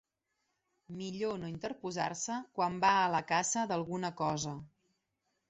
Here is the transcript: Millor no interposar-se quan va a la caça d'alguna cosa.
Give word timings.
Millor 1.01 1.35
no 1.41 1.49
interposar-se 1.51 2.39
quan 2.57 2.81
va 2.87 2.95
a 3.03 3.13
la 3.19 3.21
caça 3.35 3.67
d'alguna 3.75 4.13
cosa. 4.25 4.57